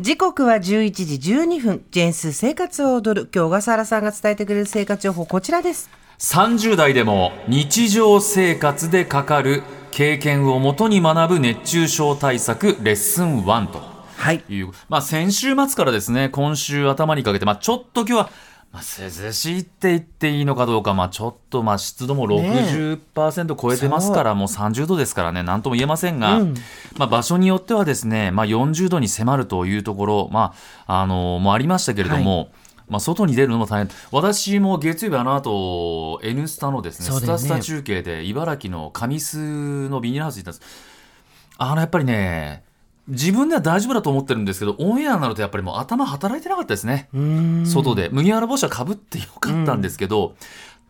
[0.00, 0.60] 時刻は11
[1.18, 1.84] 時12分。
[1.90, 3.28] ジェーンス生活を踊る。
[3.34, 5.90] 今日小笠原さんが伝えてくれる生活情報、こちらです。
[6.20, 13.80] 30代でも日常生活でかかる経験をもとに学ぶ熱中症対策レッスン1と
[14.16, 14.44] はい。
[14.48, 18.30] いう、まあ、先週末からですね今週頭にかけて、まあ、ちょっと今日は、
[18.70, 26.54] まあ、涼しいって言っていいのかどうか、まあ、ちょっとまあ湿度も60%超えてますから、もう30度ですからね何とも言えませんが、うん。
[26.98, 30.54] まあ、場所によってはですね、まあ、40度に迫るというところ、ま
[30.86, 32.50] ああのもありましたけれども、
[32.88, 33.96] まあ、外に出るのも大変。
[34.10, 37.20] 私も月曜日あの後 N スタのですねね。
[37.20, 40.98] スタスタ中継で茨城の神栖のビニールハウスに行ったんです。
[41.58, 42.67] あのやっぱりね
[43.08, 47.08] 自分では大丈夫だと思ってるんですけどオンエアになるとやっぱりもう頭働いてなかったですね。
[47.64, 48.10] 外で。
[48.12, 50.34] 麦わら帽子はかぶってよかったんですけど、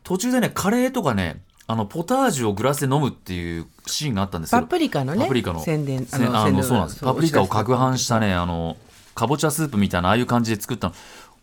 [0.02, 4.60] 途中でねカレーとかねあのポタージュをグラスで飲むっていうシーンがあったんですよ。
[4.60, 5.22] パプリカのね。
[5.22, 5.60] パプリカの。
[5.60, 6.06] 宣伝。
[6.06, 7.00] せあ宣伝のそうなんです。
[7.04, 8.76] パプリカを攪拌したねあの
[9.14, 10.94] かぼちゃスープみたいなああいう感じで作ったの。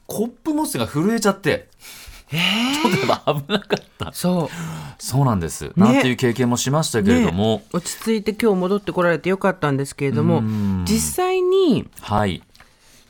[0.07, 1.67] コップ持つが震えちゃって
[2.29, 2.91] ちょっ
[3.23, 4.13] と危なかった。
[4.13, 4.49] そう。
[4.97, 7.65] そうなんです、なんていう経験もしましたけれども、ね。
[7.73, 10.85] 落ち着いて今日戻ってこられてよかったんですけれどもうん。
[10.87, 12.41] 実際にはい。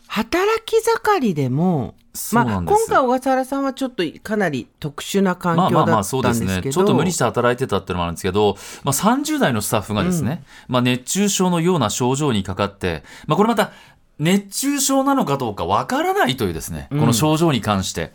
[0.07, 1.95] 働き盛りでも
[2.31, 6.73] まあ、今回小笠原さんはちょっとかなり特殊な環まあまあまあ境だったそうんですですけどね。
[6.73, 13.73] ちょっと無理して働いてたっていうのもあるんですけど、まあ、30代のスタッフがですね、まあ、熱中症のような症状にかかって、まあ、これまた
[14.17, 18.13] 熱中症なのかどうかわからないというですねこの症状に関して。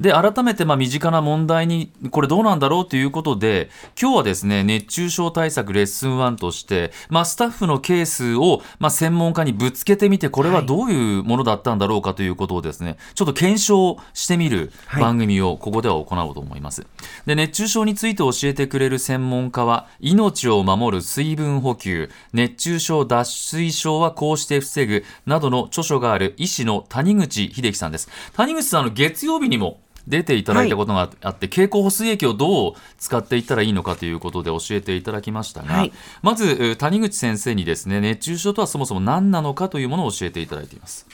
[0.00, 3.70] で改めてまあ身近な問題にこれどうなんだろうということで
[4.00, 15.02] 今日はですね熱中症対策レッスン1として、まあ、スタッフのケースをまあ専門家にぶつけてみてこれはどういうものだったんだろうかということをですねちょっと検証してみるはい。
[15.02, 16.86] 番組をここでは行おうと思います。
[17.26, 28.08] で熱中症について教えてくれる専門家は命を守る水分補給熱中症脱水症はこうして防ぐなどの著書がある医師の谷口秀樹さんです。
[28.34, 35.92] 谷口さんあの月曜日にも出ていただいたことがあって、経口補水液をどう使っていったらいいのかということで教えていただきましたが、はい。
[36.22, 41.06] まずえー谷口先生にですね熱中症とはそもそも何なのかというものを教えていただいています。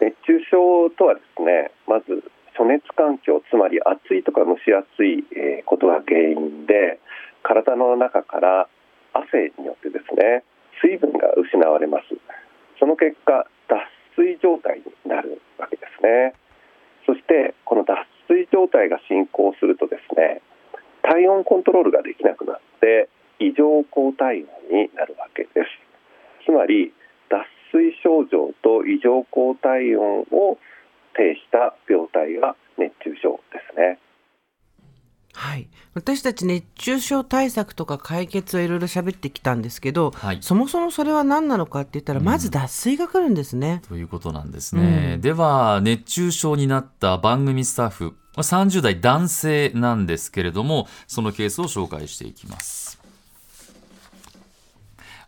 [0.00, 2.22] 熱中症とはですねまず
[2.54, 7.00] 暑熱環境つまり暑いとか蒸し暑いえーことが原因で
[7.42, 8.68] 体の中から
[9.14, 10.44] 汗によってですね
[10.82, 12.04] 水分が失われます。
[12.78, 13.78] その結果脱
[14.16, 16.34] 水状態になるわけですね
[17.06, 20.40] そしてこの脱水状態が進行するとですね
[21.02, 23.08] 体温コントロールができなくなって
[23.38, 26.92] 異常高体温になるわけですつまり
[27.28, 30.58] 脱水症状と異常抗体温を
[31.14, 33.98] 呈した病態が熱中症ですね。
[35.42, 43.82] はい、私たち熱中症対策とか解決をいろいろ喋ってきたんですけど、はいそもそもそれは何なのかって言ったらまず脱水が来るんですね。
[43.88, 45.18] ということなんですね。
[45.20, 53.00] では、熱中症になった番組スタッフ、30代男性なんですけれども、そのケースを紹介していきます。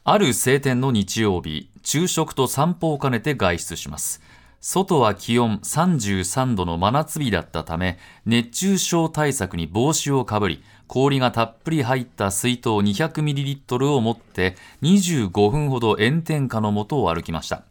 [0.05, 4.23] ある晴天の日曜日、昼食と散歩を兼ねて外出します。
[4.67, 17.65] 外は気温33度の真夏日だったため、熱中症対策に帽子をかぶり、氷がたっぷり入った水筒 200ml を持って25分ほど炎天下の下を歩きました。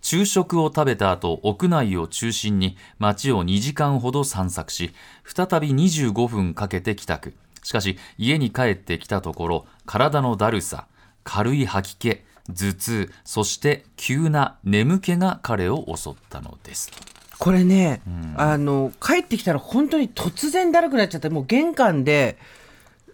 [0.00, 4.94] 昼食を食べた後、屋内を中心に街を2時間ほど散策し、
[5.26, 7.34] 再び25分かけて帰宅。
[7.62, 10.86] しかし、家に帰ってきたところ、体のだるさ、
[11.24, 16.90] 軽い吐き気、頭痛、そして急な眠気が彼を襲ったのです。
[17.38, 18.00] これね、
[18.36, 22.36] あの帰ってきたら本当に突然だるくなっちゃってもう玄関で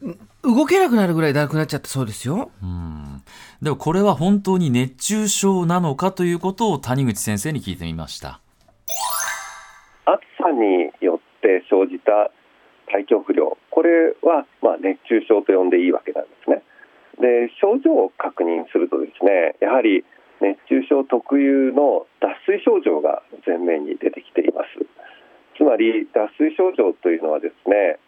[0.03, 2.51] ん動けなくなるぐらいだるくなっちゃったそうですよ。
[3.61, 8.41] でもこれは本当に熱中症なのかということを谷口先生に聞いてみました。
[10.07, 12.31] 暑さによって生じた
[12.93, 16.63] 体調不良、これはまあ熱中症と呼んでいいわけなんですね。
[17.21, 20.05] で症状を確認するとですね、やはり
[20.41, 24.85] 熱中症特有の脱水症状が前面に出てきています。
[25.57, 27.99] つまり脱水症状というのはですね、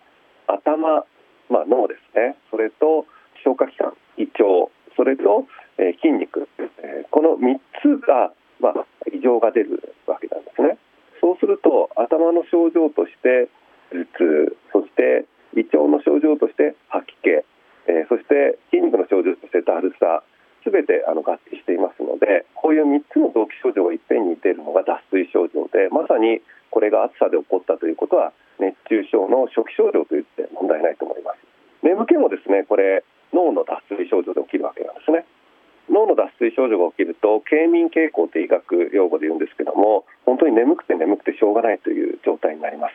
[0.47, 1.07] 頭、
[1.49, 3.07] まあ、脳ですね、それと
[3.45, 5.47] 消化器官、胃腸、それと、
[5.79, 10.79] え筋肉、えこの3つが、まあ、異常が出るわけなんですね。
[11.21, 13.49] そうすると頭の症状として
[13.93, 17.45] 頭痛、そして胃腸の症状として吐き気、
[17.87, 20.23] えーそして筋肉の症状としてだるさ、
[20.63, 31.39] すべてあの合致していますので、こういう3つの臓器症状がいっぺんに出るのが脱水症状で、まさにこれが暑さで起こったということは、熱中症の初期症状と言って問題ないと思います。
[31.83, 35.27] 眠気もですね、これ、脳の脱水症状で起きるわけなんですね。
[35.91, 42.95] 脳の脱水症状が起きると経眠傾向という医学用語で言うんですけども本当に眠くて眠くてしょうがないという状態になります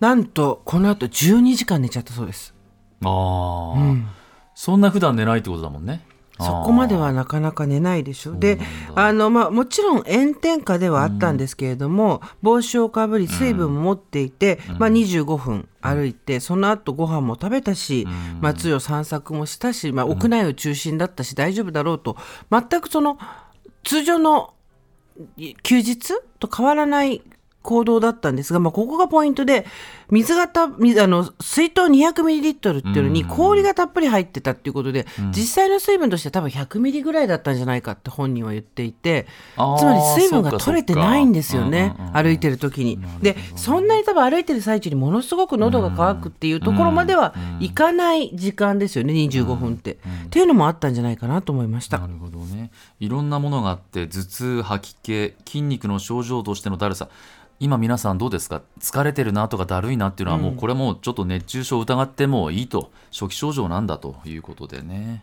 [0.00, 2.55] なんとこの後12時間寝ちゃったそうです
[3.04, 4.08] ああ、うん。
[4.54, 6.04] そんな普段寝ないってことだもんね。
[6.38, 8.38] そこまではなかなか寝ないでしょ。
[8.38, 8.58] で、
[8.94, 18.06] あの、まあ、もちろん炎天下ではあったんですけれども、帽子をかぶり、水分も持っていて、まあ、25分歩いて、その後ご飯も食べたし、
[18.40, 22.18] 松代散策もしたし、まあ、屋内を中心だったし、大丈夫だろうと、
[22.50, 23.18] 全くその、
[23.82, 24.52] 通常の
[25.38, 27.22] い休日と変わらない
[27.66, 29.66] 行動だったんですが、まあ、ここがポイントで、
[30.10, 39.26] 水がた、水あの、水筒200ミリリットルっていうのに氷がたっぷり入ってたっていうことで、実際の水分としては多分100ミリぐらいだったんじゃないかって本人は言っていて、
[39.56, 42.04] つまり水分が取れてないんですよねそっか。
[42.04, 42.98] そっか歩いてる時に。
[43.20, 49.94] で、そんなに多分歩いてる最中にものすごく喉が渇くっていうところまではいかない時間ですよね、25分って。
[49.94, 49.96] っ
[50.30, 51.98] ていうのもあったんじゃないかなと思いました。
[51.98, 52.06] な。
[52.06, 52.70] るほどね。
[53.00, 57.08] いろんなものがあって頭痛吐き気筋肉の症状としてのだるさ
[57.58, 58.60] 今皆さんどうですか？
[58.80, 65.22] 疲れてるなとかだるいなっていうのはもうこれもうちょっと熱中症を疑ってもいいと初期症状なんだということでね。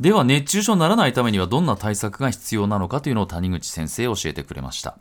[0.00, 4.96] では熱中症にならないためにはどんな対策が必要なのかというのを谷口先生教えてくれました。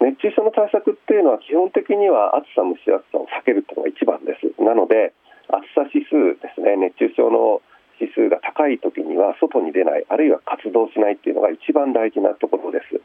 [0.00, 4.62] 熱中症の対策っていうのは基本的には暑さ蒸し暑さを避けるっていうのが一番です。
[4.64, 5.12] なので
[5.48, 7.60] 暑さ指数ですね熱中症の
[8.00, 12.98] 指数が高い時には外に出ないあるいは活動しないっていうのが一番大事なところです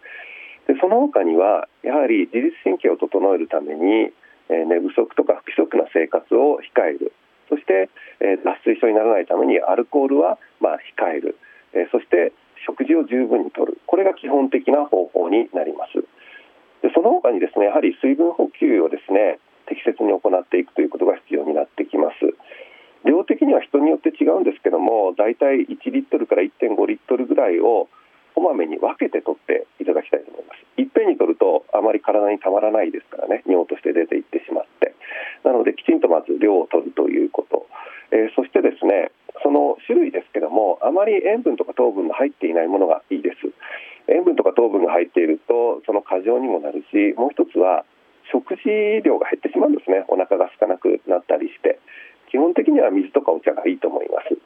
[0.68, 4.12] でその他にはやはり自律神経を整えるために、
[4.52, 7.12] えー寝不足とか不規則な生活を控える。
[7.50, 11.38] そして、えー脱水症にならないためにアルコールはまあ控える、
[11.74, 12.34] えーそして
[12.68, 13.80] 食事を十分にとる。
[13.88, 16.04] これが基本的な方法になります。
[16.84, 22.16] でその他にですねやはり水分補給をですね適切に行っていくということが必要になってきます。
[23.06, 27.88] 量的には人によって違うんですけどもだいたい1リットルから1.5リットルぐらいを
[28.36, 30.24] こまめに分けて取っていただきたい
[30.78, 33.44] いっぺんに取るとあまり体にたまらないですからね。
[33.46, 34.94] 尿として出ていってしまって。
[35.44, 37.68] なのできちんとまず量を取るということ、
[38.12, 39.12] えーそしてですね
[39.44, 43.50] その種類ですけどもあまり塩分とか糖分が入っていないものがいいです。
[44.08, 47.84] 塩分とか糖分が入っているとその過剰にもなるしもう一つは
[48.32, 48.68] 食事
[49.04, 50.06] 量が減ってしまうんですね。
[50.08, 51.80] お腹が空かなくなったりして。
[52.30, 54.37] 基本的には水とかお茶がいいと思います。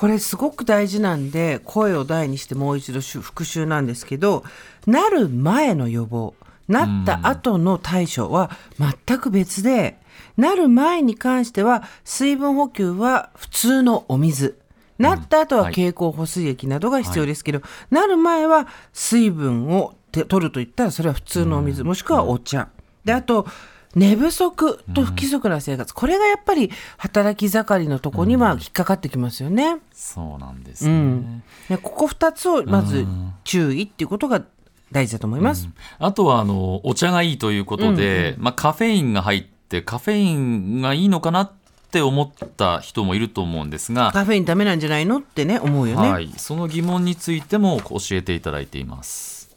[0.00, 4.44] これすごく大事なんで声を大にしてもう一度復習なんですけど
[4.86, 6.32] なる前の予防
[6.68, 9.98] なった後の対処は全く別で
[10.38, 14.58] なる前に関しては水分補給は普通のお水
[14.96, 22.68] なった後ははい経口補水液などが必要ですけど、なる前は水分をて取るといったらそれは普通のお水、もしくはお茶。
[23.04, 23.46] で、あと、
[23.96, 29.78] 寝不足と不規則な生活、これがやっぱり働き盛りのとこには引っかかってきますよね。
[29.92, 33.06] そうなんですね、うんでここ2つをまず
[33.44, 34.44] 注意っていうことが
[34.92, 35.68] 大事だと思います。
[35.98, 41.52] あとはあのお茶がいいということで、まあ、カフェインが入ってカフェインがいいのかなっ
[41.90, 46.10] て思った人もいると思うんですが、カフェインダメなんじゃないのってね思うよね。
[46.10, 49.56] はい、その疑問についても教えていただいています。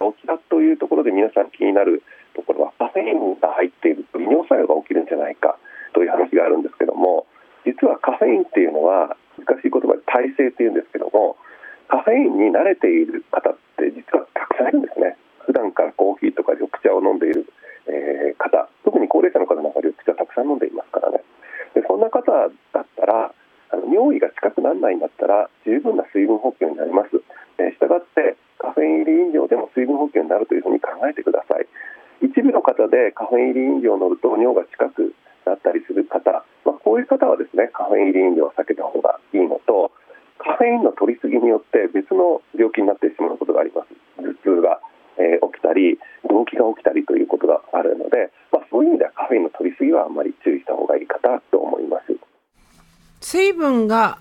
[0.00, 2.02] お茶というところで皆さん気になる
[2.84, 5.56] カフェインが入っていると利尿作用が起きるんじゃないか
[5.96, 7.24] という話があるんですけども
[7.64, 11.40] 実はカフェインっていうのは難しい言葉で耐性っていうんですけども
[11.88, 15.16] カフェインに慣れている方って実はたくさんいるんですね
[15.48, 17.48] 普段からコーヒーとか緑茶を飲んでいる、
[17.88, 21.24] えー方特に高齢者の方なんか緑茶たくさん飲んでいますからね
[21.72, 22.50] でそんな方だっ
[22.84, 23.32] たら
[23.72, 27.16] あの尿意が近くならないんだったら十分な水分補給になります。
[27.58, 31.66] えー、したがってカフェイン入り飲料でも水分補給になるというふうに考えてください。
[32.22, 35.16] 一部の方でカフェイン入り飲料を飲むと尿が近く
[35.48, 39.92] なったりする方、まあ、こういう方はですねカフェイン入り飲料を避けた方がいいのと
[40.36, 43.88] カフェインの取りすぎによって別の病気になってしまうことがあります。
[44.20, 44.80] 頭痛が、
[45.16, 45.96] えー起きたり
[46.28, 52.12] 動悸が起きたりということがあるので、まあ、そういう意味ではカフェインの取りすぎはあんまり注意した方がいいかなと思います。
[53.20, 54.18] 水分が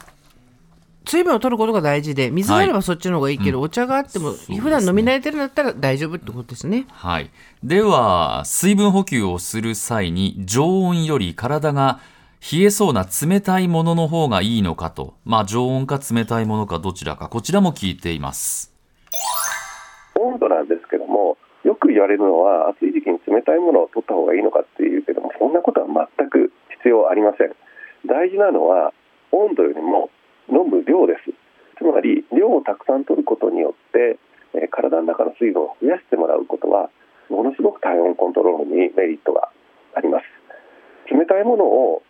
[1.05, 4.59] 水分を取ることが大事で水があればそっちの方がいいけど、お茶があってもね。
[4.59, 6.85] 普段飲み慣れてるんだったら大丈夫ってことですね。
[6.89, 7.29] はい、
[7.63, 11.99] では水分補給をする際に常温より体が
[12.51, 18.73] 冷えそうな冷たいものの方がいいのかと、まあ、常温か冷たいものかどちらかこちらも聞いています。
[20.19, 26.51] 温度なんですけどもよく言われるのは暑い時期に冷たいものを取った方がいいのかっていうけどもそんなことは全く
[26.83, 27.55] 必要ありません。
[28.05, 28.91] 大事なのは
[29.31, 30.09] 温度よりも
[30.49, 31.31] 飲む量です。
[31.77, 34.19] つまり量をたくさん取ることによって、
[34.53, 36.89] え体の中の水分を増やしてもらうことは
[37.29, 39.49] ものすごく体温コントロールにメリットが
[39.95, 40.25] あります。
[41.11, 42.03] 冷たいものを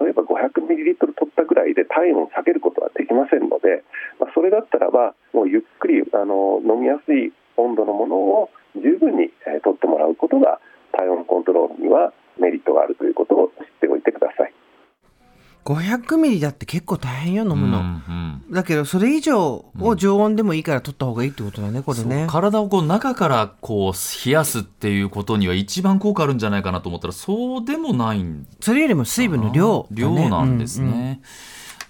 [0.00, 3.84] 例えば500ミリリットル取ったぐらいで体温を下げることはできませんので、
[4.18, 10.60] まあ、それだったらばもうゆっくりあの飲みやすい温度のものを十分に、えー、取ってもらうことが
[10.92, 14.52] 体温コントロールにはメリットがあるということを知っておいてください。
[15.66, 22.28] 500ミリだって結構大変よ飲むの、うんうん、だけどそれ以上を常温でもいいから取った方がいいってことだねこれね。
[22.30, 31.20] 体をこう中からこう冷やすっていうことには一番効果あるんじゃないかなと思ったらそうでもないんそれよりも水分の量、ね、量なんですね、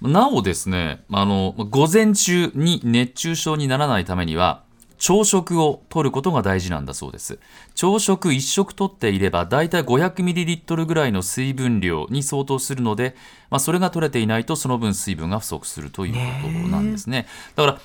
[0.01, 4.63] うんうん、なおですねあの午前中に熱中症にならないためには
[4.99, 7.39] 朝食を取ることが大事なんだそうです。
[7.75, 13.15] 朝食1食取っていればだいたい 500ml ぐらいの水分量に相当するので、
[13.51, 17.27] まあ、それが取れていないとその分水分が不足するということなんですね。
[17.55, 17.81] だから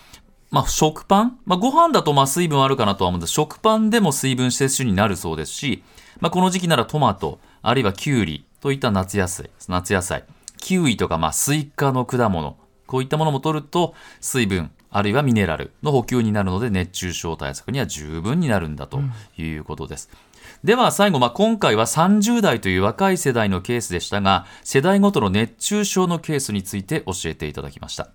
[0.51, 3.31] まあ、食パン、まあ、ご飯だとまあ水分あるかなとは思うんです。
[3.31, 5.81] 食パンでも水分摂取になるそうですし、
[6.19, 10.25] まあ、この時期ならトマトあるいはキュウリといった夏野菜夏野菜。
[10.57, 18.99] キウイとかまあスイカの果物こういったものも取ると水分あるいはミネラルの補給になるので熱中症対策には十分になるんだと
[19.37, 20.09] いうことです。
[20.11, 28.09] うん、では最後、まあ、今回は30代という若い世代のケースでしたが世代ごとの熱中症のケースについて教えていただきました。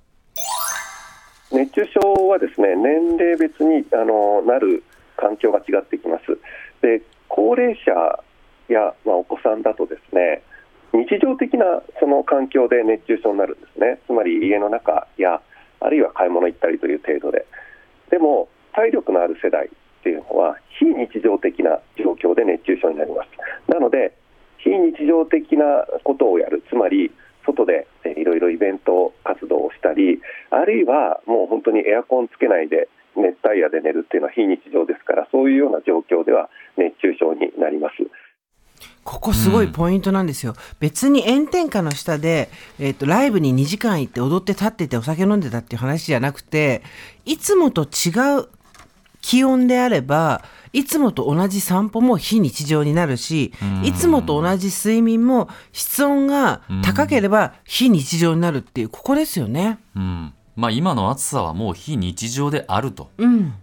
[1.50, 4.84] 熱中症はですね年齢別にあのなる
[5.16, 6.38] 環境が違ってきます。
[6.82, 7.90] で高齢者
[8.68, 10.42] や、まあ、お子さんだとですね
[10.92, 13.98] 日常的なその環境で熱中症になるんですね。
[14.06, 15.40] つまり家の中や
[15.80, 17.46] あるいは買い物行ったりという程度で。
[18.10, 19.68] でも体力のある世代っ
[20.02, 23.28] ていうのは非日常的な状況で熱中症になります。
[23.70, 24.14] なので
[24.58, 26.62] 非日常的なことをやる。
[26.68, 27.10] つまり
[27.44, 37.94] 外でいろいろイベント活動をしたりあるいはもう本当にエアコンつけないで熱帯夜で寝るっていうのは非日常ですからそういうような状況では熱中症になります。
[39.06, 40.52] ここすごいポイントなんですよ。
[40.52, 46.82] うん、別に炎天下の下で、えっ、ー、と、ライブに2時間行って踊って立っててお酒飲んでたっていう話じゃなくて、
[47.24, 48.10] いつもと違
[48.40, 48.48] う
[49.22, 53.52] 気温であれば、いつもと同じ散歩も非日常になるし、
[53.84, 59.78] いつもと同じ睡眠も室温が高ければ非日常になるっていう、ここですよね。
[59.94, 63.10] うんまあ、今の暑さはもう非日常であると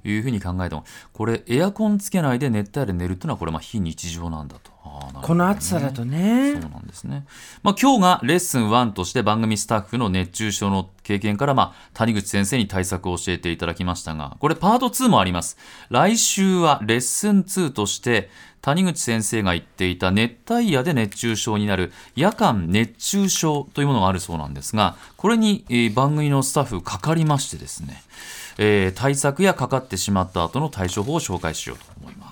[0.05, 4.72] いうふうに考えても、うん、これエアコンつけないで熱帯夜で寝るというのはこれまあ非日常なんだと。
[5.13, 6.59] ね、この暑さだとね。
[6.61, 7.25] そうなんですね。
[7.63, 15.57] まあ、今日がレッスン1として番組スタッフの熱中症の経験から、まあ、谷口先生に対策を教えていただきましたが、これパート2もあります。
[15.89, 18.29] 来週はレッスン2として、
[18.63, 28.01] 谷口先生が言っていた熱帯夜で熱中症になる夜間熱中症というものがあるそうなんですが、これに、えー、番組のスタッフかかりましてですね、
[28.57, 32.22] えー、対策やかかってしまった後の対処法を紹介しようと思います。